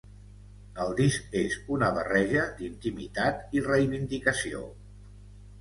[0.85, 4.65] El disc és una barreja d’intimitat i reivindicació.